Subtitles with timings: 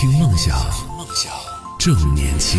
[0.00, 0.56] 听梦想，
[1.78, 2.58] 正年轻。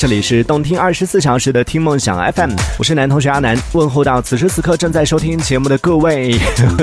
[0.00, 6.34] 这里是动听二十四小时的听梦想 FM，我是男同学阿南，问候到此时此刻正在收听节目的各位。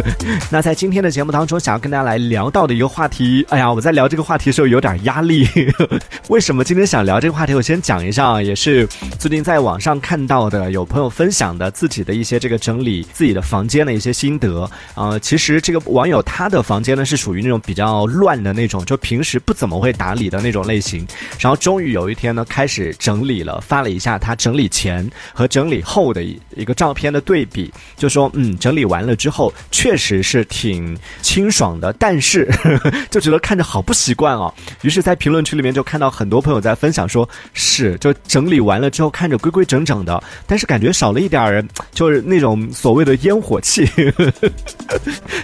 [0.51, 5.49] 那在今天的节目当中，想要跟大家来聊到的一个话题，哎呀，我在聊这个话题的时候有点压力。
[6.29, 7.55] 为什么今天想聊这个话题？
[7.55, 8.85] 我先讲一下，也是
[9.17, 14.69] 最近在网上看到的，有朋友分享的自己的一些这个整理自己的房间的一些心得。
[14.93, 21.03] 呃，其实这个网友他的房间呢是属于那种比较乱的那种，就平时不怎么会打理的那种类型。
[21.39, 22.95] 然后终于有一天呢，开始。
[23.07, 34.53] 整理了，发了一下他整理前和整理后的一个照片的对比，就说嗯，整理完了之后确实是挺清爽的，但是呵呵 就觉得看着好不习惯哦。
[34.81, 43.85] 于是，在评论区里面就看到很多朋友在分享，说是就整理完了之后看着规规整整的，但是感觉少了一点儿，就是那种所谓的烟火气。
[43.85, 44.51] 呵 呵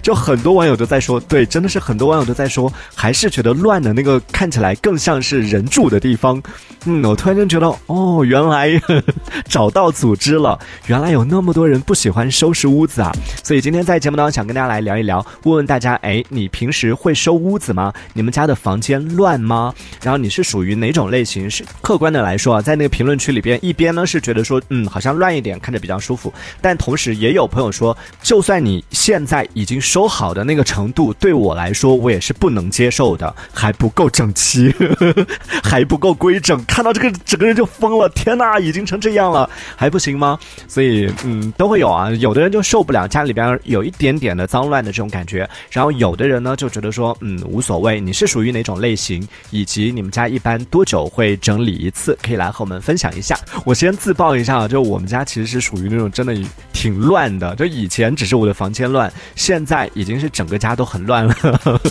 [0.01, 6.43] 就很多网友都在说，对，真的是很多网友都在说，还是觉得乱的那个看起来更像是人住的地方。
[6.83, 7.52] 嗯，我突然间。
[7.53, 8.81] 觉得哦，原来
[9.47, 13.11] 找到组织了，原来有那么多人不喜欢收拾屋子啊！
[13.43, 17.93] 所以今天在节目当中想跟大家来聊一聊，问问大家，哎，你平时会收屋子吗？
[18.13, 19.71] 你们家的房间乱吗？
[20.01, 21.47] 然后你是属于哪种类型？
[21.47, 34.73] 是客观的来说啊，在那个评论区里边，一边呢是觉得说，嗯，好像乱一点，看着比较舒服，但同时也有朋友说，就算你现在已经收好的那个程度，对我来说我也是不能接受的，还不够整齐，
[35.63, 37.42] 还不够规整，看到这个整。
[37.45, 40.37] 人就疯了，天哪，已经成这样了，还不行吗？
[40.67, 42.09] 所以，嗯，都会有啊。
[42.11, 47.99] 有的人就受不了家里边有一点点的脏乱的这种感觉，然后有的人呢就觉得说，嗯，无所谓。
[47.99, 49.27] 你是属于哪种类型？
[49.51, 52.17] 以及你们家一般多久会整理一次？
[52.21, 53.37] 可以来和我们分享一下。
[53.65, 56.35] 我先自曝一下啊，就我们家其实是属于那种真的
[56.71, 57.55] 挺乱的。
[57.55, 61.35] 就以前只是我的房间乱， 现在已经是整个家都很乱了。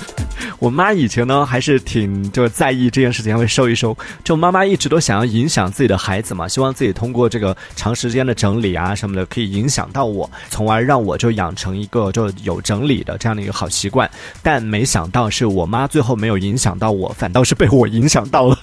[0.59, 3.97] 我妈以前呢还是挺就在意这件事情，会收一收。
[4.23, 14.09] 就妈妈一直都想要影响自己的孩子嘛，希望自己通过这个长时间的整理啊什么的，可以影响到我，从而让我就养成一个就有整理的这样的一个好习惯。
[14.41, 18.57] 但没想到是我妈最后没有影响到我，反倒是被我影响到了。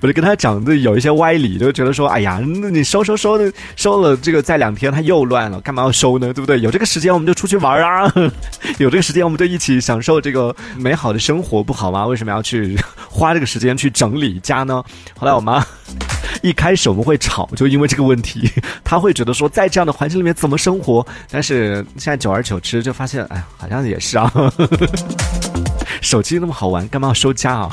[0.00, 6.32] 我就跟他讲的有一些歪理，就觉得说，哎呀，那你收收收的收了这个，再两天它又乱了，干嘛要收呢？
[6.32, 6.58] 对不对？
[6.60, 8.10] 有这个时间我们就出去玩啊，
[8.78, 12.06] 有这个时间我们就一起享受这个美好的生活，不好吗？
[12.06, 12.78] 为什么要去
[13.12, 14.82] 花这个时间去整理家呢？
[15.18, 15.64] 后来我妈
[16.42, 18.50] 一开始我们会吵，就因为这个问题，
[18.82, 21.06] 她会觉得说，在这样的环境里面怎么生活？
[21.30, 24.32] 但是现在久而久之就发现，哎，好像也是啊，
[26.00, 27.70] 手机那么好玩，干嘛要收家啊？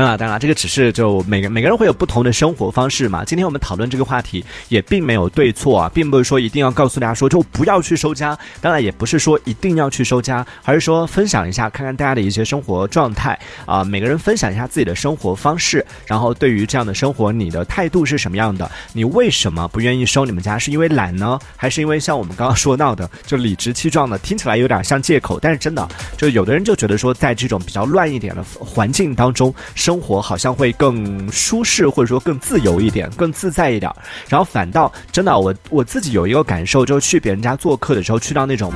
[0.00, 3.22] 当然，当然，这个只是就每个每个人会有不同的生活方式嘛。
[3.22, 8.34] 今天我们讨论这个话题也并没有对错啊，并不是说一定要告诉大家说就不要去收家。
[8.62, 13.84] 当然，也不是说一定要去收家，而是说分享一下，看看大家的一些生活状态啊。
[13.84, 18.70] 每个人分享一下自己的生活方式，然后对于这样的生活，你的态度是什么样的？
[18.94, 20.58] 你为什么不愿意收你们家？
[20.58, 29.54] 是因为懒呢，还是因为像我们刚刚说到的，就理直气壮的，听起来有点像借口，但是真的，就有的人就觉得说，在这种比较乱一点的环境当中。
[29.74, 33.92] 生生活好像会更舒适，或者说更自由一点，更自在一点。
[34.28, 38.72] 然后反倒真的，我我自己有一个感受，就是去别人家做客的时候，去到那种。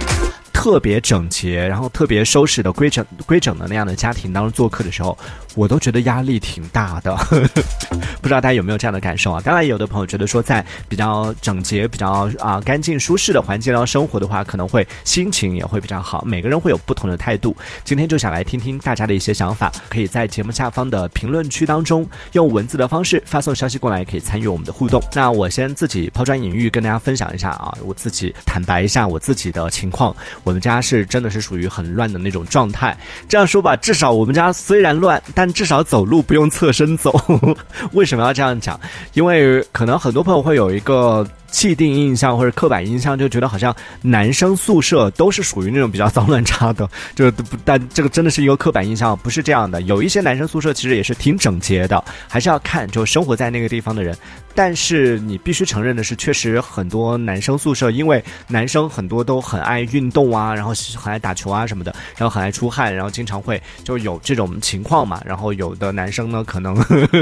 [0.52, 5.18] 特别整洁，然后特别收拾的规整规整的那样的家庭当中做客的时候，
[5.54, 7.16] 我都觉得压力挺大的。
[8.20, 9.40] 不知道大家有没有这样的感受啊？
[9.44, 16.24] 当然，有的朋友觉得说在比较整洁、比较啊干净、舒适的环境当中生活的话，可能会心情也会比较好。
[16.26, 17.54] 每个人会有不同的态度。
[17.84, 25.02] 今天就想来听听大家的一些想法，可以在节目下方的评论区当中用文字的方式发送消息过来，可以参与我们的互动。
[25.12, 30.16] 那我先自己抛砖引玉，跟大家分享一下啊，我自己坦白一下我自己的情况。
[30.44, 32.96] 我们家是真的是属于很乱的那种状态。
[33.28, 37.12] 这样说吧，至少我们家虽然乱，但但至少走路不用侧身走。
[37.92, 38.80] 为什么要这样讲？
[39.12, 41.26] 因为可能很多朋友会有一个。
[41.54, 43.72] 既定印象或者刻板印象，就觉得好像
[44.02, 47.30] 男生宿舍都是属于那种比较脏乱差的， 就
[47.64, 49.80] 但这个真的是一个刻板印象，不是这样的。
[49.82, 54.18] 有一些男生宿舍其实也是挺整洁的，还是要看就生活在那个地方的人。
[54.54, 65.20] 但是你必须承认的是，确实很多男生宿舍，因为男生很多都很爱运动啊，然后很爱打球啊什么的，然后很爱出汗，然后经常会就有这种情况嘛。
[65.24, 66.74] 然后有的男生呢，可能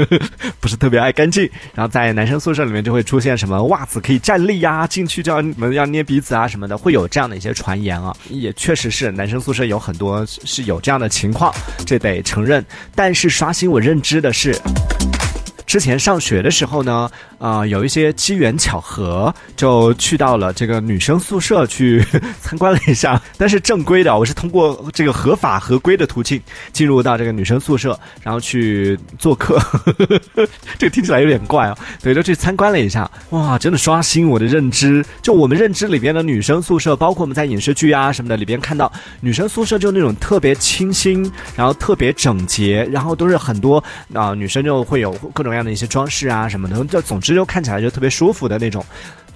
[0.59, 4.19] 不是特别爱干净，然后在男生宿舍里面就会出现什么袜子可以。
[4.19, 11.53] 站立呀，进去就要你们要捏鼻子啊什么的，会有这样的一些传言啊，也确实是男生宿舍有很多是有这样的情况，
[11.85, 12.63] 这得承认。
[12.95, 14.55] 但是刷新我认知的是。
[15.73, 17.09] 之前上学的时候呢，
[17.39, 22.05] 啊，有一些机缘巧合，就去到了这个女生宿舍去
[22.39, 23.19] 参观了一下。
[23.39, 26.39] 但是正规的，我是通过这个合法合规的途径
[26.71, 29.59] 进入到这个女生宿舍，然后去做客。
[30.77, 33.09] 这个听起来有点怪啊，对，就去参观了一下。
[33.31, 35.03] 哇，真的刷新我的认知。
[35.23, 41.23] 就我们认知里边的女生宿舍，包括我们在影视剧啊什么的里边看到女生宿舍，就那种特别清新，
[41.55, 43.83] 然后特别整洁，然后都是很多
[44.13, 48.85] 啊女生就会有各种各样的一些装饰啊什么的，就总之就看起来就特别舒服的那种。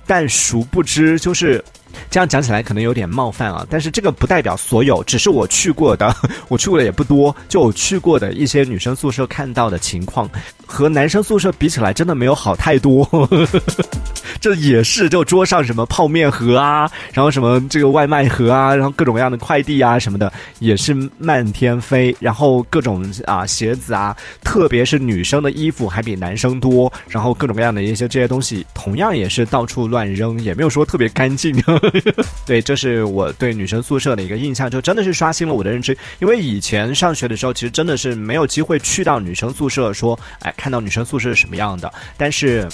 [0.05, 1.63] 但殊不知，就是
[2.09, 6.15] 这样讲起来可能有点冒犯啊，但是这个不代表所有，只是我去过的，
[6.47, 10.29] 我去过的也不多，就我去过的一些女生宿舍看到的情况，
[10.65, 13.07] 和男生宿舍比起来，真的没有好太多。
[14.39, 22.15] 这也是，就桌上什么泡面盒啊，然后什么这个外卖盒啊，然后各种各样的快递啊什么的，也是漫天飞。
[22.19, 26.91] 然后各种啊鞋子啊，特别是女生的衣服还比男生多。
[27.09, 31.57] 然后各种各样的一些这些东西，同样也是到处乱扔，也没有说特别干净。
[32.45, 35.97] 对，这是我对女生宿舍的一个印象，就真的是刷新了我的认知。
[36.19, 41.91] 因为以前上学的时候，其实真的是没有机会去到女生宿舍，说哎看到女生宿舍是什么样的。
[42.17, 42.67] 但是。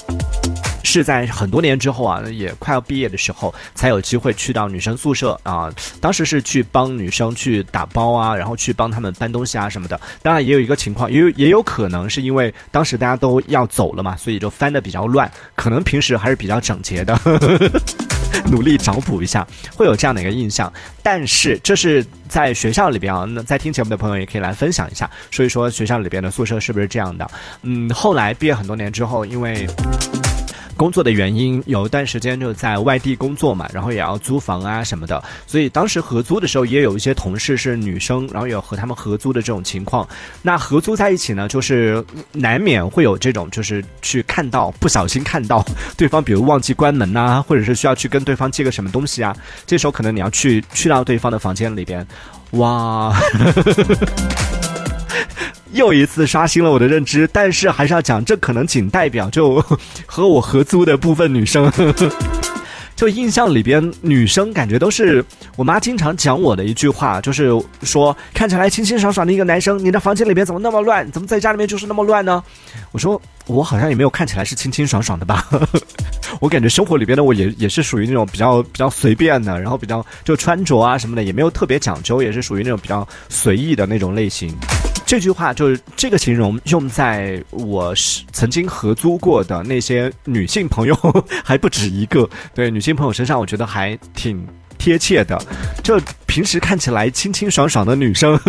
[0.86, 5.74] 是在很多年之后啊，也快要毕业的时候，才有机会去到女生宿舍啊。
[6.02, 10.00] 当时是去帮女生去打包啊，然后去帮他们搬东西啊什么的。
[10.22, 15.32] 当然也有一个情况，也有也有可能是因为当时大家都要走了嘛，所以就翻的比较乱。
[15.56, 17.18] 可能平时还是比较整洁的，
[18.52, 20.72] 努力找补一下，会有这样的一个印象。
[21.02, 27.30] 但是这是在学校里边啊，那在听节目的朋友也可以来分享一下，说一说学校里边的宿舍是不是这样的。
[27.62, 29.68] 嗯，后来毕业很多年之后，因为。
[30.84, 40.06] 工作的原因，有一段时间就在外地工作嘛，然后也要租房啊什么的，所以当时合租的时候也有一些同事是女生，然后有和他们合租的这种情况。
[40.42, 42.04] 那合租在一起呢，就是
[42.34, 45.66] 难免会有这种，就是去看到不小心看到
[45.96, 49.34] 对方，比如忘记关门呐，或者是需要去跟对方借个什么东西啊，
[49.66, 52.06] 这时候可能你要去去到对方的房间里边，
[52.52, 53.16] 哇。
[55.74, 59.64] 又一次刷新了我的认知，但是还是要讲，这可能仅代表就
[60.06, 61.72] 和我合租的部分女生，
[62.96, 65.26] 就印象里边女生感觉都是
[65.56, 71.12] 我妈经常讲我的一句话，就是说看起来清清爽爽的一个男生，你的房间里边怎么那么乱？
[71.12, 72.44] 怎么在家里面就是那么乱呢？
[72.92, 75.50] 我说我好像也没有看起来是清清爽爽的吧，
[76.40, 84.56] 我感觉生活里边的我也也是属于那种比较比较随便的，然后比较就穿着啊什么的也没有特别讲究，也是属于那种比较随意的那种类型。
[85.14, 90.98] 这句话就是这个形容用在我是曾经合租过的那些女性朋友
[91.44, 94.44] 还不止一个，对女性朋友身上，我觉得还挺
[94.80, 95.40] 贴切的。
[95.84, 98.40] 就平时看起来清清爽爽的女生，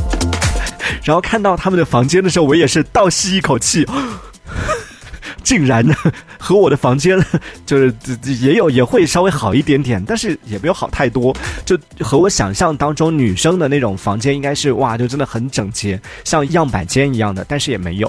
[1.02, 3.86] 然后看到他们的房间的时候，我也是倒吸一口气。
[5.42, 5.94] 竟然呢，
[6.38, 7.18] 和我的房间
[7.66, 7.94] 就是
[8.40, 11.34] 也有也会稍微好一点点，但是也没有好太多。
[11.64, 18.08] 就和我想象当中女生的那种房间应该是哇，就真的很整洁，像样板间一样的，但是也没有。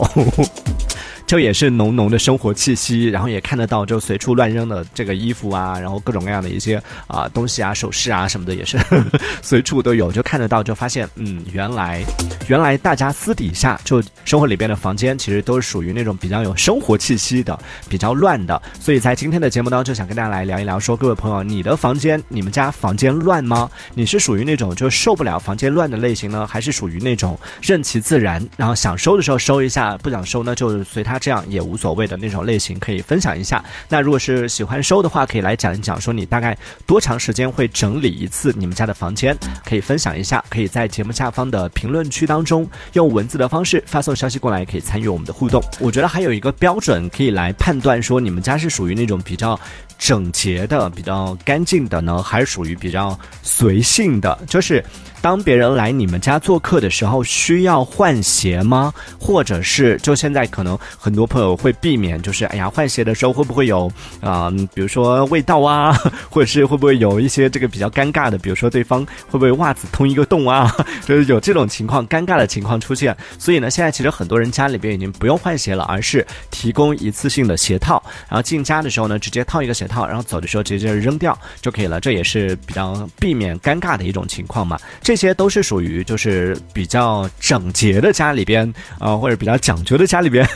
[1.32, 6.76] 就也是浓浓的生活气息，然后也看得到就随处乱扔的这个衣服啊，然后各种各样的一些
[7.08, 8.78] 啊东西啊、首饰啊什么的也是
[9.42, 12.04] 随处都有，就看得到，就发现嗯，原来
[12.50, 17.58] 原来大家私底下就生活里边的房间其实都是属于那种比较有生活气息的、
[17.88, 18.62] 比较乱的。
[18.78, 23.72] 所以在今天的节目当中，就想跟大家来聊一聊，说各位朋友，你的房间、你们家房间乱吗？
[23.94, 31.21] 你是属于那种就受不了房间乱的类型呢，还是属于那种任其自然，然后想收的时候收一下，不想收呢就随他。
[31.22, 33.64] 这样也无所谓的那种类型，可以分享一下。
[33.88, 40.44] 那如果是喜欢收的话，可以来讲一讲，说你大概多长时间会整理一次你们家的房间，可以分享一下。
[40.50, 45.62] 可以在节目下方的评论区当中用文字的方式发送消息过来，可以参与我们的互动。
[45.80, 49.60] 我觉得还有一个标准可以来判断，说你们家是属于那种比较
[50.02, 54.84] 整洁的、比较干净的呢，还是属于比较随性的，就是。
[55.24, 58.92] 当别人来你们家做客的时候，需要换鞋吗？
[59.20, 63.88] 或者是就现在可能很多朋友会避免，就是哎呀换鞋的时候会不会有
[64.20, 65.96] 啊，比如说味道啊，
[66.28, 73.16] 或者是会不会有一些这个比较尴尬的，比如说对方会不会袜子通一个洞啊，就是有这种情况尴尬的情况出现。
[73.38, 80.08] 所以呢，现在其实很多人家里边已经不用换鞋了，而是提供一次性的鞋套，然后进家的时候呢，直接套一个鞋套。
[80.08, 84.80] 然后走的时候直接扔掉就可以了，这也是比较避免尴尬的一种情况嘛。
[85.02, 90.48] 这些都是属于就是比较整洁的家里边啊，或者比较讲究的家里边，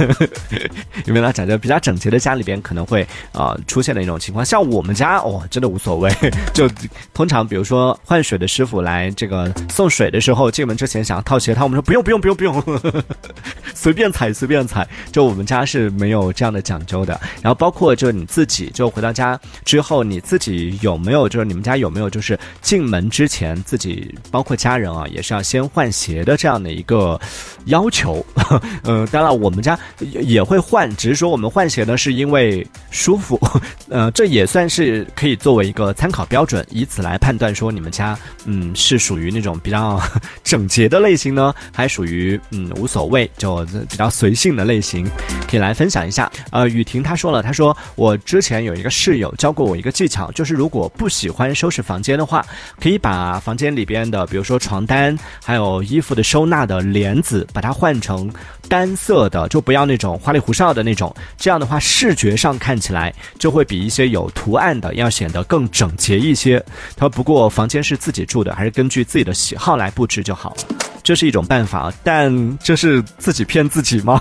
[1.05, 4.45] 有没有讲究比较整洁的家里边可能会啊出现的一种情况。
[4.45, 6.09] 像我们家哦，真的无所谓，
[6.53, 6.69] 就
[7.13, 13.03] 通常比如说换水的师傅来这个送水的时候，进门之前想要套鞋套，我们说不用不用不用不用，
[13.73, 14.87] 随便踩随便踩。
[15.11, 17.19] 就我们家是没有这样的讲究的。
[17.41, 19.24] 然后包括就你自己，就回到家
[19.63, 27.19] 之后，你自己有没有就是你们家有没有就是进门之前自己包括家人啊，也是要先换鞋的这样的一个
[27.65, 28.25] 要求。
[28.83, 33.39] 嗯，当然我们家也会换，只是说我们换鞋呢是因为舒服。
[33.89, 40.01] 呃，这也算是可以作为一个参考标准，以此来判断说你们家嗯是属于那种比较
[40.43, 45.07] 整洁的类型呢，还属于嗯无所谓就比较随性的类型，
[45.49, 46.31] 可以来分享一下。
[46.51, 52.43] 呃，雨婷她说了，她说我之前有一个室友教过我一个技巧，就是如果不喜欢收拾房间的话，
[52.81, 58.27] 可以把房间里边的，比如说床单，还有衣服的收纳的帘子，把它换成
[58.67, 66.57] 单色的，就不要那种花里胡哨的那种，这样的话视觉上看起来就会比一些有图案的要显得更整洁一些。
[66.97, 70.57] 他说，不过房间是自己住的，还是根据自己的喜好来布置就好，
[71.03, 74.19] 这是一种办法，但这是自己骗自己吗？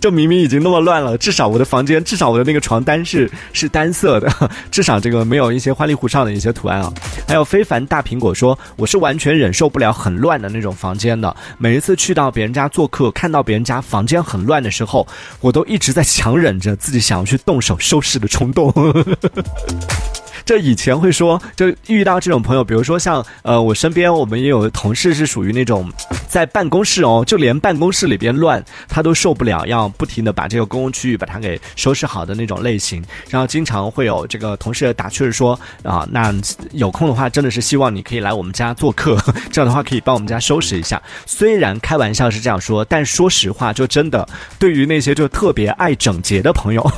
[0.00, 4.30] 就明明已经那么乱了，至少我的房间，至少我的那个床单是是单色的，
[4.70, 6.92] 至少这个没有一些花里胡哨的一些图案啊。
[7.26, 11.34] 还有非凡大苹果说，我是完全忍受不了很乱的那种房间的。
[11.58, 15.06] 每一次去到别人家做客，看到别人家房间很乱的时候，
[15.40, 18.72] 我都一直在强忍着自己想要去动手收拾的冲动。
[20.46, 25.92] 这以前会说，就遇到这种朋友，比如说像呃，我身边我们也有同事是属于那种，
[26.28, 33.04] 在办公室哦，就连办公室里边乱，他都受不了，要不停的把这个公共区域把它给收拾好的那种类型。
[33.28, 36.32] 然后经常会有这个同事打趣说啊，那
[36.70, 39.18] 有空的话，真的是希望你可以来我们家做客，
[39.50, 41.02] 这样的话可以帮我们家收拾一下。
[41.26, 44.24] 虽然开玩笑是这样说，但说实话，就真的
[44.60, 46.88] 对于那些就特别爱整洁的朋友，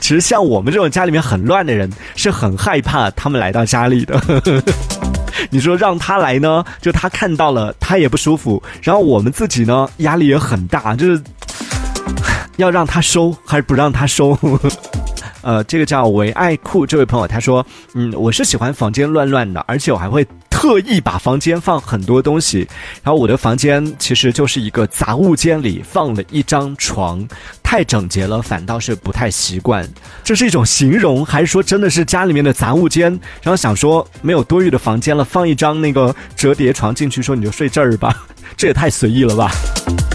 [0.00, 1.90] 其实像我们这种家里面很乱的人。
[2.14, 4.20] 是很害怕他们来到家里的。
[5.50, 11.22] 你说让他来呢，就他看到了他也不舒服，然后我们自己呢压力也很大，就是
[12.56, 14.36] 要让他收还是不让他收？
[15.42, 22.66] 呃，这个叫唯爱酷这位朋友他说，嗯，我是喜欢房间乱乱的，而且我还会特意把房间放很多东西，
[23.04, 27.24] 然后我的房间其实就是一个杂物间里放了一张床。
[27.66, 29.86] 太整洁了，反倒是不太习惯。
[30.22, 33.10] 这是一种形容，还是说真的是家里面的杂物间？
[33.42, 38.24] 然后想说没有多余的房间了，放一张那个折叠床进去，说你就睡这儿吧。
[38.56, 39.50] 这也太随意了吧！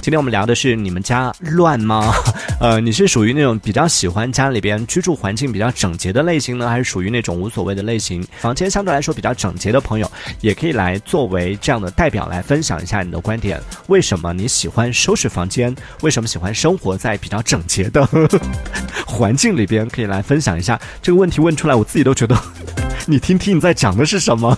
[0.02, 2.12] 今天我们聊的是你们家乱吗？
[2.60, 8.26] 呃，你是属于那种比较喜欢家里边居住环境比较整洁的类型呢，还是属于那种无所谓的类型？
[8.40, 13.62] 房间相对来说比较整洁的朋友，也可以来作为这样的代表来分享一下你的观点。
[13.88, 15.76] 为什么你喜欢收拾房间？
[16.02, 18.08] 为什么喜欢生活在比较整洁的
[19.06, 19.88] 环境里边？
[19.90, 22.38] 可以来分享一下这个问题问出来，我自己都觉得，
[23.06, 24.58] 你听听你在讲的是什么。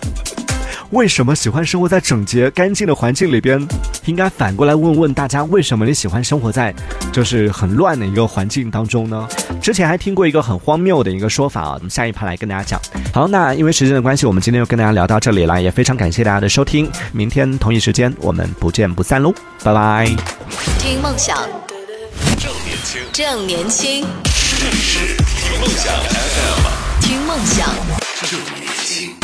[0.91, 3.59] 为什么喜欢生活在整洁干净的环境里边？
[4.05, 6.71] 应该反过来问问大家，为什么你喜欢生活在
[7.11, 9.27] 就是很乱的一个环境当中呢？
[9.59, 12.79] 之前还听过一个很荒谬的一个说法啊，我们下一趴来跟大家讲。
[13.11, 16.87] 好，那因为时间的关系，我们今天就跟大家聊到这里了，也非常感谢大家的收听。
[17.11, 20.05] 明天同一时间，我们不见不散喽，拜拜。
[20.77, 21.35] 听梦想，
[23.11, 24.05] 正年轻。
[24.05, 25.93] 听梦想
[27.01, 27.73] 听梦想。
[28.21, 29.22] 正年轻。